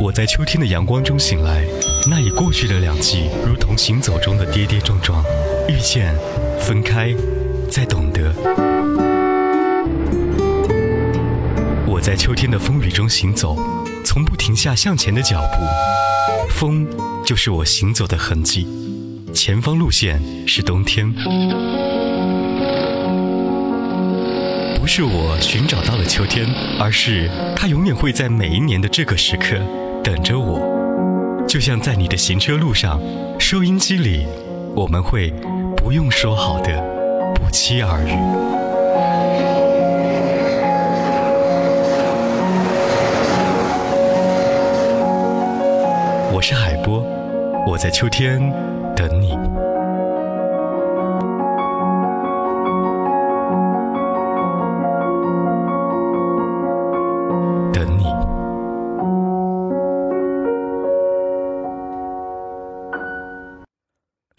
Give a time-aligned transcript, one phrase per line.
[0.00, 1.62] 我在秋天的阳光中醒来，
[2.08, 5.22] 那已过去的两季，如同行走中的跌跌撞撞，
[5.68, 6.14] 遇见，
[6.58, 7.14] 分开，
[7.70, 8.32] 再懂得。
[11.86, 13.54] 我在秋天的风雨中行走，
[14.02, 16.88] 从不停下向前的脚步，风
[17.22, 18.66] 就是我行走的痕迹，
[19.34, 21.12] 前方路线是冬天。
[24.80, 26.46] 不是我寻找到了秋天，
[26.78, 29.60] 而是它永远会在每一年的这个时刻。
[30.02, 32.98] 等着我，就像在你的行车路上，
[33.38, 34.26] 收音机里，
[34.74, 35.30] 我们会
[35.76, 36.82] 不用说好的
[37.34, 38.10] 不期而遇。
[46.32, 47.04] 我是海波，
[47.66, 48.40] 我在秋天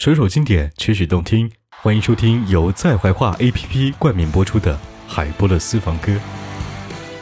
[0.02, 4.76] 首首经典，曲曲动听，欢迎收听由在怀化 APP 冠名播出的
[5.08, 6.12] 海波的私房歌。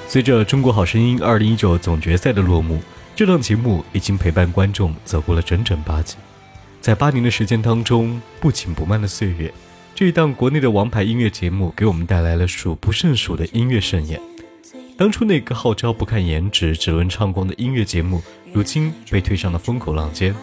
[0.08, 2.82] 随着《中国好声音》二零一九总决赛的落幕，
[3.18, 6.16] 这档节目已经陪伴观众走过了整整八季。
[6.80, 9.54] 在八年的时间当中，不紧不慢的岁月，
[9.94, 14.22] 这一档国内的王牌音乐节目给我们带来了数不胜数的音乐盛宴。
[14.98, 20.34] 当初那个号召不看颜值，只论唱功的音乐节目，如今被推上了风口浪尖。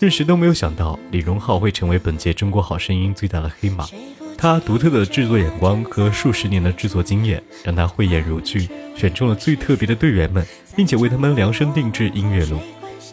[0.00, 3.86] 任谁都没有想到，李荣浩会成为本届《中国好声音》最大的黑马。
[4.34, 10.42] 他独特的制作眼光和数十年的制作经验，让他慧眼如炬，选中了最特别的队员们，
[10.74, 12.58] 并且为他们量身定制音乐录。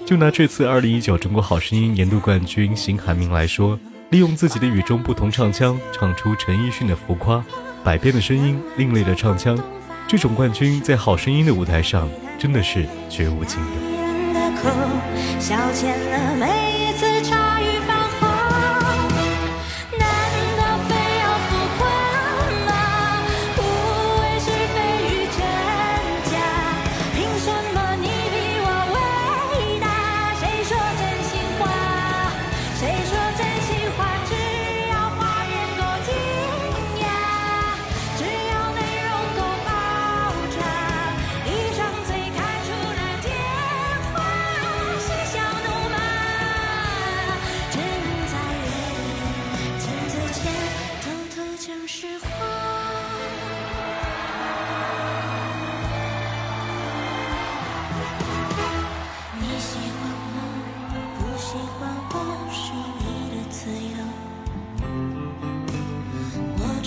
[0.05, 3.77] 就拿这次2019《中国好声音》年度冠军邢涵明来说，
[4.11, 7.43] 利用自己的与众不同唱腔，唱出陈奕迅的浮夸，
[7.83, 9.59] 百变的声音，另类的唱腔，
[10.07, 12.07] 这种冠军在好声音的舞台上
[12.39, 13.67] 真的是绝无仅有。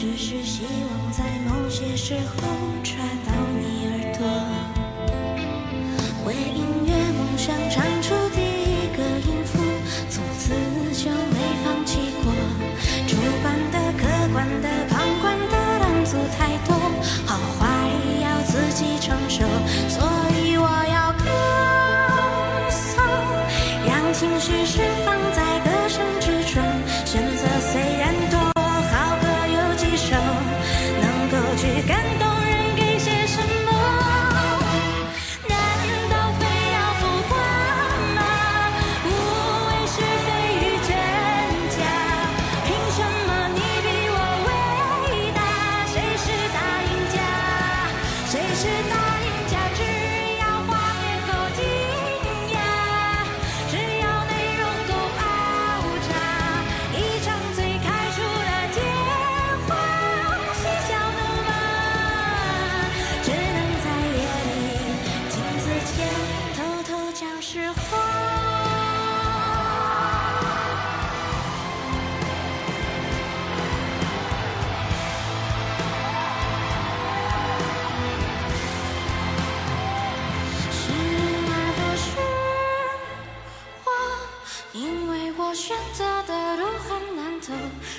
[0.00, 2.48] 只是希望在某些时候
[2.82, 2.96] 抓
[3.26, 4.49] 到你耳朵。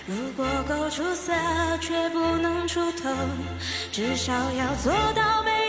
[0.07, 1.31] 如果够出色
[1.79, 3.09] 却不能出头，
[3.91, 5.60] 至少要做到没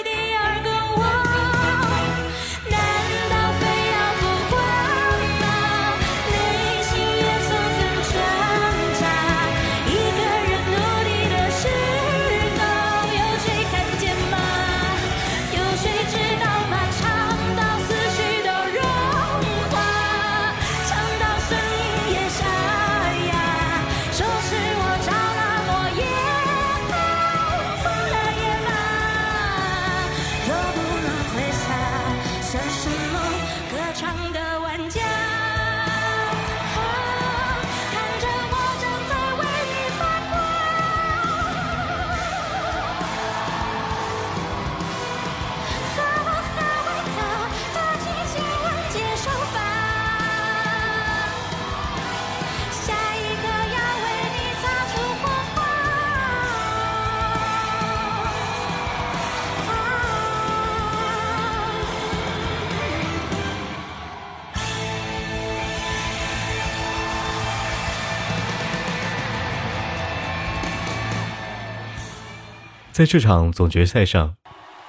[72.92, 74.34] 在这场总决赛上，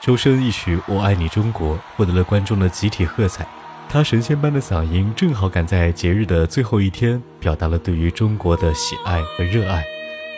[0.02, 3.48] 周深一曲《我爱你中国》获得了观众的集体喝彩。
[3.88, 9.86] 他神仙般的嗓音正好赶在节日的最后一天，表达了对于中国的喜爱和热爱。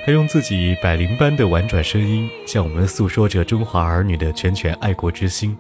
[0.06, 5.58] 他用自己百灵般的婉转声音，向我们诉说着中华儿女的拳拳爱国之心。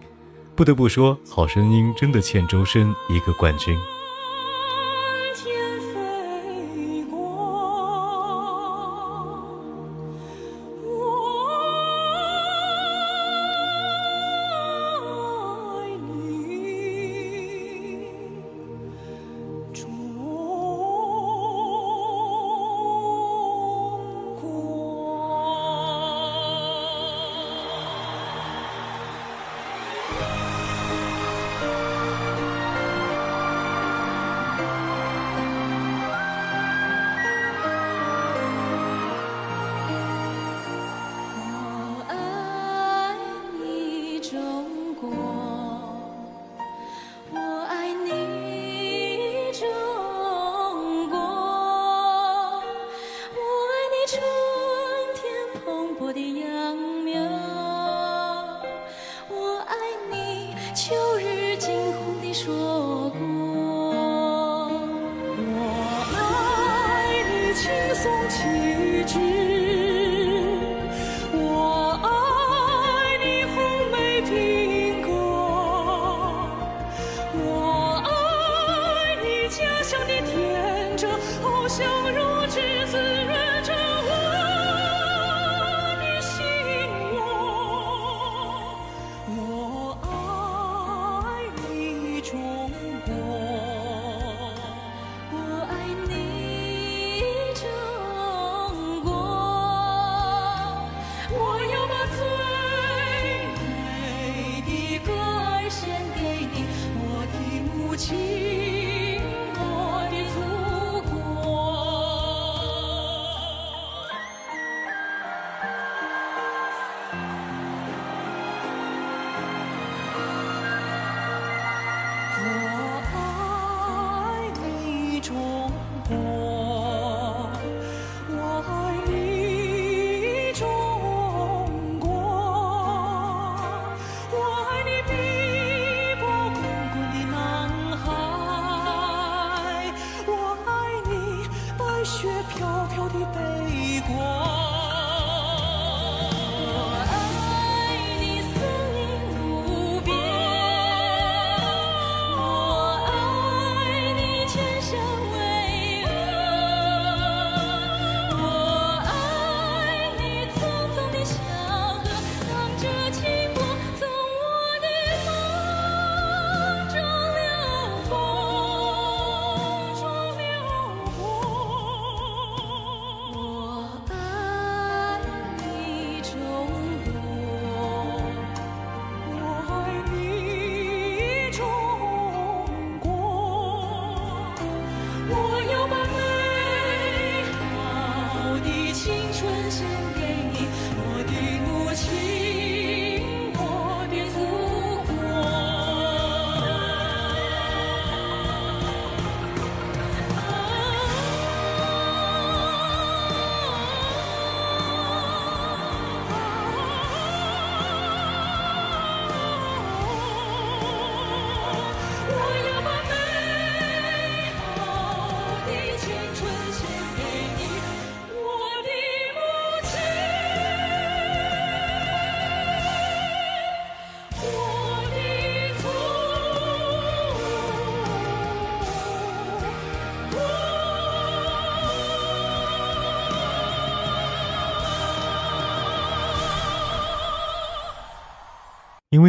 [0.55, 3.75] 不得不说，《好声音》真的欠周深一个冠军。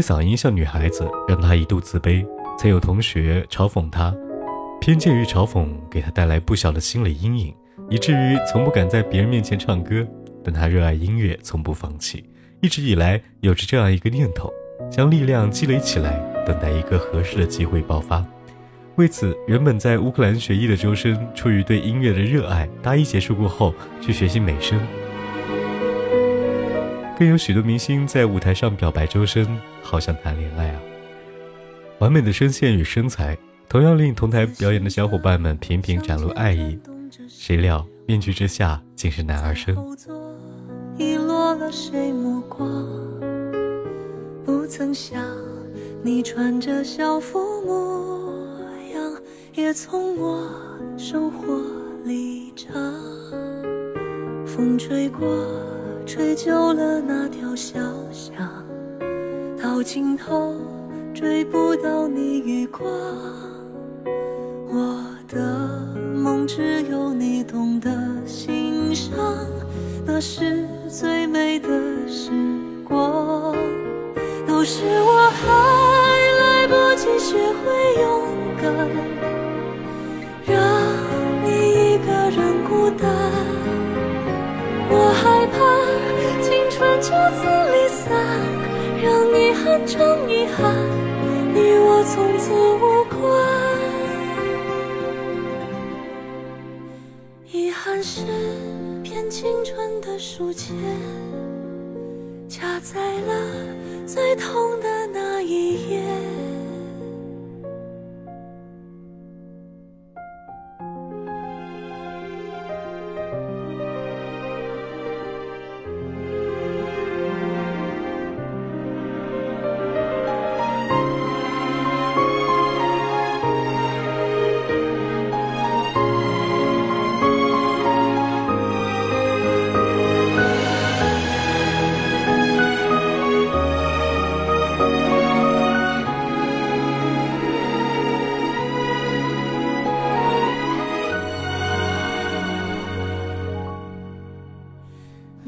[0.06, 2.25] 嗓音像女孩子，让她一度自卑，
[2.56, 4.14] 曾有同学嘲讽她。
[4.80, 7.52] 偏见与嘲讽给她带来不小的心理阴影，
[7.90, 10.06] 以至于从不敢在别人面前唱歌。
[10.44, 12.25] 但她热爱音乐，从不放弃，
[12.60, 14.48] 一直以来有着这样一个念头：
[14.88, 18.25] 将力量积累起来，等待一个合适的机会爆发。
[18.94, 24.78] 为此，原本在乌克兰学医的周深，出于对音乐的热爱，大一结束过后去学习美声。
[27.18, 30.80] 更有许多明星在舞台上表白周深，好像谈恋爱啊！
[31.99, 33.38] 完美的声线与身材，
[33.70, 36.78] 同样令同台表演的小伙伴们频频展露爱意。
[37.26, 39.75] 谁料面具之下竟是男儿身。
[40.99, 42.87] 遗落了谁目光？
[44.44, 45.25] 不曾想
[46.02, 48.61] 你穿着校服模
[48.92, 49.12] 样，
[49.54, 50.46] 也从我
[50.99, 51.62] 生活
[52.04, 52.75] 里长。
[54.44, 55.26] 风吹过，
[56.06, 57.80] 吹旧了那条小
[58.12, 58.36] 巷，
[59.60, 60.54] 到尽头
[61.12, 62.88] 追不到你余光。
[64.68, 67.90] 我的梦只有你懂得
[68.25, 69.18] 欣赏，
[70.06, 71.68] 那是最美的
[72.06, 72.30] 时
[72.84, 73.52] 光。
[74.46, 75.42] 都是我还
[76.38, 78.06] 来不及学会勇
[78.62, 78.64] 敢，
[80.46, 80.56] 让
[81.44, 83.45] 你一个人孤单。
[86.76, 87.42] 春秋自
[87.73, 88.12] 离散，
[89.02, 90.75] 让遗憾成遗憾，
[91.54, 93.16] 你我从此无关。
[97.50, 98.26] 遗憾是
[99.02, 100.76] 片青春的书签，
[102.47, 103.33] 夹在了
[104.06, 106.02] 最痛的那一页。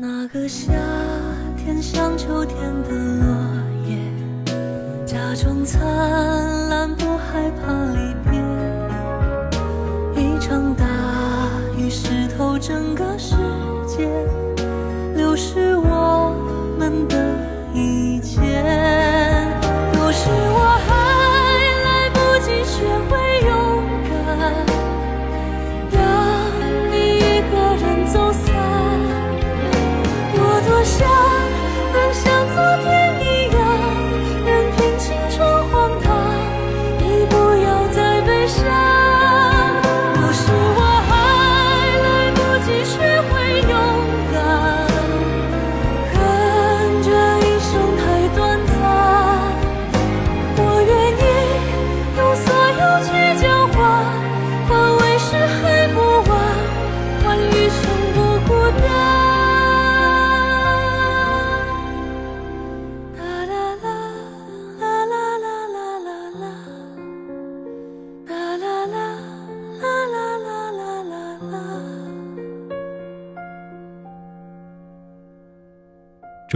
[0.00, 0.70] 那个夏
[1.56, 3.26] 天像秋天的落
[3.88, 3.98] 叶，
[5.04, 5.84] 假装灿
[6.68, 8.38] 烂，不害怕离别。
[10.22, 10.84] 一场大
[11.76, 13.34] 雨湿透整个世
[13.88, 14.08] 界，
[15.16, 15.97] 流失我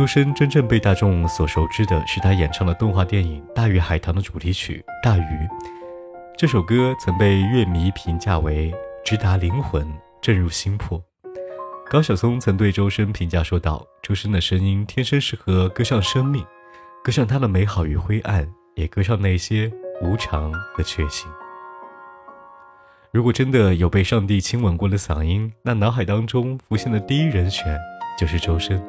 [0.02, 5.21] 周深真正被大众所熟知的是他演唱的动画电影《大鱼海棠》的主题曲《大鱼》。
[6.37, 9.87] 这首歌曾被乐迷评价为直达灵魂，
[10.21, 11.00] 震入心魄。
[11.88, 16.44] 高晓松曾对周深评价说道：“周深的声音天生适合歌唱生命，
[17.04, 18.44] 歌唱他的美好与灰暗，
[18.75, 19.71] 也歌唱那些
[20.02, 21.30] 无常和确信。”
[23.14, 27.78] 如果真的有被上帝亲吻过的嗓音，那脑海当中浮现的第一人选
[28.18, 28.82] 就是周深。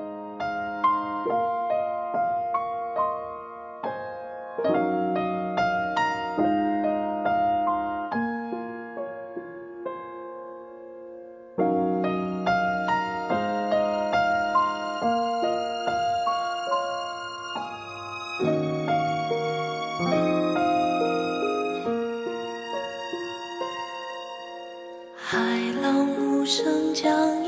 [26.55, 27.42] 声将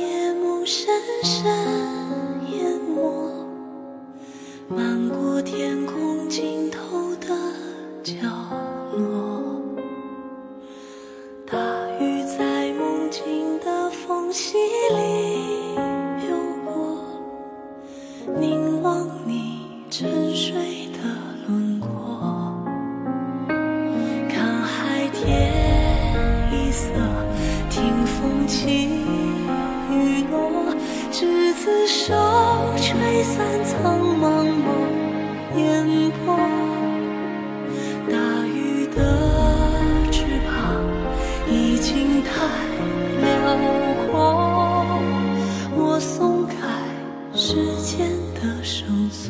[42.25, 42.33] 太
[43.21, 43.25] 辽
[44.07, 44.13] 阔，
[45.75, 46.53] 我松开
[47.33, 47.93] 时间
[48.35, 49.23] 的绳索。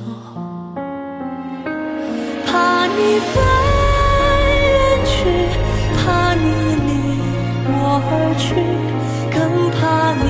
[2.45, 3.33] 怕你飞
[4.61, 5.13] 远去，
[5.97, 6.03] 怕
[6.35, 6.45] 你
[6.87, 6.89] 离
[7.67, 7.75] 我
[8.07, 8.47] 而去，
[9.31, 9.37] 更
[9.71, 9.81] 怕
[10.23, 10.27] 你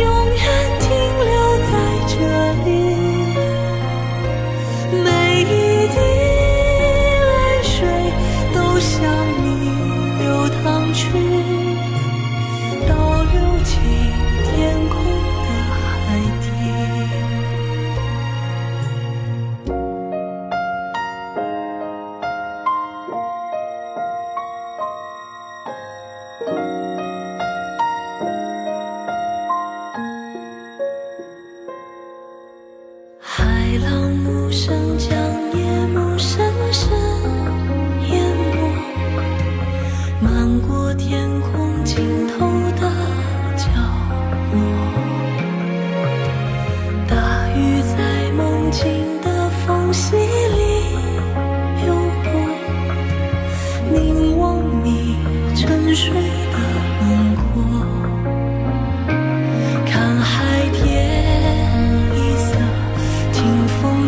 [0.00, 0.73] 永远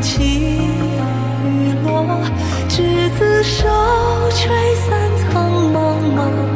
[0.06, 2.22] 起雨落，
[2.68, 3.66] 执子手，
[4.30, 5.76] 吹散苍茫
[6.14, 6.55] 茫。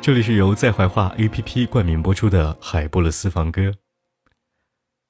[0.00, 3.62] 这里是由在怀化 APP 冠名播出的《海波勒私房歌》。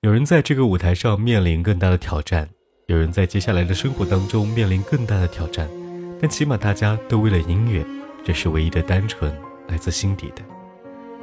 [0.01, 2.49] 有人在这个舞台上面临更大的挑战，
[2.87, 5.69] 有人在接下来的生活当中面临更大的挑战，
[6.21, 7.85] 但起码大家都为了音乐，
[8.25, 9.33] 这是唯一的单纯，
[9.69, 10.43] 来自心底的。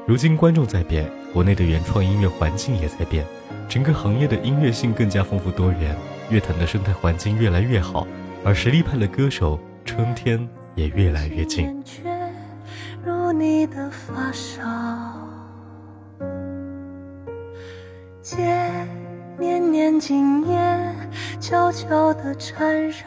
[0.07, 3.25] 如今观众在变，国内的原创音乐环境也在变，
[3.67, 5.97] 整个行业的音乐性更加丰富多元，
[6.29, 8.07] 乐坛的生态环境越来越好，
[8.43, 11.83] 而实力派的歌手春天也越来越近。
[13.37, 14.63] 你的发梢，
[18.21, 18.37] 借
[19.37, 20.95] 年年今年
[21.37, 22.97] 悄悄地缠绕。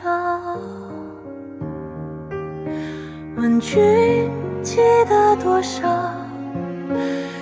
[3.37, 4.31] 问君
[4.63, 4.77] 记
[5.09, 5.89] 得多少？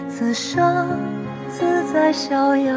[0.09, 0.87] 此生
[1.49, 2.73] 自在逍遥，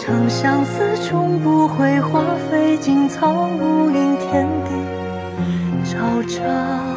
[0.00, 6.91] 长相思终不会花费尽草木因天地昭昭。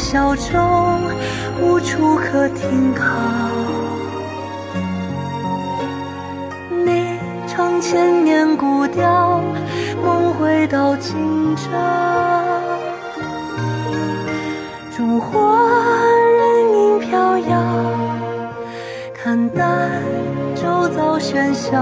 [0.00, 0.42] 小舟，
[1.60, 3.04] 无处可停靠。
[6.70, 9.40] 你唱千年古调，
[10.02, 11.68] 梦回到今朝。
[14.96, 15.38] 烛火
[16.38, 17.62] 人影飘摇，
[19.14, 19.90] 看淡
[20.56, 21.72] 周遭喧嚣，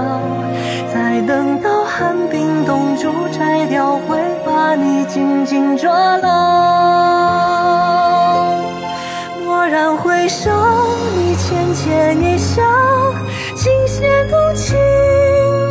[0.93, 6.29] 再等到寒冰冻住，摘掉会把你紧紧抓牢。
[9.69, 10.49] 蓦然回首，
[11.15, 12.63] 你浅浅一笑，
[13.55, 14.75] 琴弦动情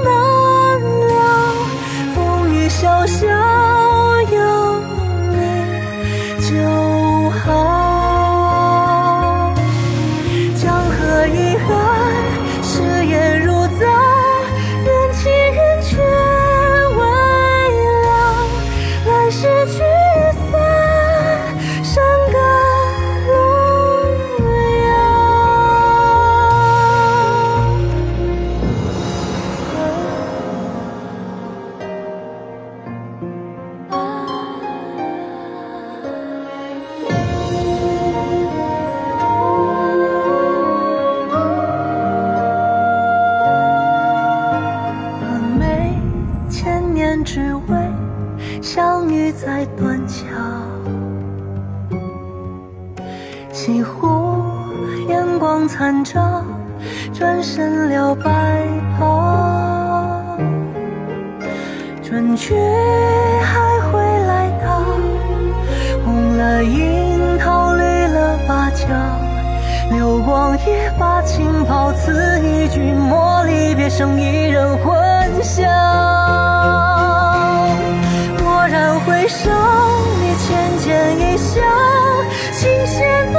[0.04, 1.52] 难了，
[2.14, 3.26] 风雨潇潇，
[69.90, 70.60] 流光一
[70.98, 74.94] 把情袍，赐一君莫离别，剩一人魂
[75.42, 75.64] 笑。
[78.44, 79.50] 蓦然回首，
[80.20, 81.62] 你浅浅一笑，
[82.52, 83.37] 琴弦。